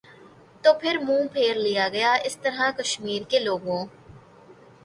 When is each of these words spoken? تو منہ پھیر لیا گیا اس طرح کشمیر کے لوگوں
تو 0.63 0.69
منہ 0.99 1.27
پھیر 1.33 1.55
لیا 1.57 1.87
گیا 1.89 2.13
اس 2.25 2.37
طرح 2.37 2.71
کشمیر 2.77 3.21
کے 3.29 3.39
لوگوں 3.39 3.81